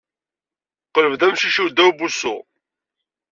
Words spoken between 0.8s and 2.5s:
Qelleb-d amcic-iw ddaw wusu.